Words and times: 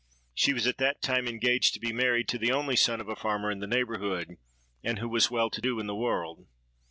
She 0.33 0.51
was 0.51 0.65
at 0.65 0.79
that 0.79 1.03
time 1.03 1.27
engaged 1.27 1.75
to 1.75 1.79
be 1.79 1.93
married 1.93 2.27
to 2.29 2.39
the 2.39 2.51
only 2.51 2.75
son 2.75 2.99
of 3.01 3.07
a 3.07 3.15
farmer 3.15 3.51
in 3.51 3.59
the 3.59 3.67
neighbourhood, 3.67 4.37
and 4.83 4.97
who 4.97 5.07
was 5.07 5.29
well 5.29 5.51
to 5.51 5.61
do 5.61 5.79
in 5.79 5.85
the 5.85 5.93
world. 5.95 6.47